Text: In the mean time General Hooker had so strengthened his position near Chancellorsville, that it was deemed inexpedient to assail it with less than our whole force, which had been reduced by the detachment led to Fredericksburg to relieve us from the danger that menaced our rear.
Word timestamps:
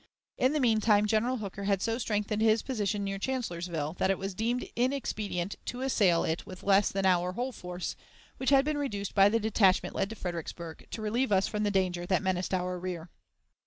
In 0.35 0.53
the 0.53 0.59
mean 0.59 0.79
time 0.81 1.05
General 1.05 1.37
Hooker 1.37 1.65
had 1.65 1.79
so 1.79 1.99
strengthened 1.99 2.41
his 2.41 2.63
position 2.63 3.03
near 3.03 3.19
Chancellorsville, 3.19 3.93
that 3.99 4.09
it 4.09 4.17
was 4.17 4.33
deemed 4.33 4.67
inexpedient 4.75 5.57
to 5.65 5.81
assail 5.81 6.23
it 6.23 6.43
with 6.43 6.63
less 6.63 6.91
than 6.91 7.05
our 7.05 7.33
whole 7.33 7.51
force, 7.51 7.95
which 8.37 8.49
had 8.49 8.65
been 8.65 8.79
reduced 8.79 9.13
by 9.13 9.29
the 9.29 9.39
detachment 9.39 9.93
led 9.93 10.09
to 10.09 10.15
Fredericksburg 10.15 10.87
to 10.89 11.03
relieve 11.03 11.31
us 11.31 11.47
from 11.47 11.61
the 11.61 11.69
danger 11.69 12.07
that 12.07 12.23
menaced 12.23 12.51
our 12.51 12.79
rear. 12.79 13.11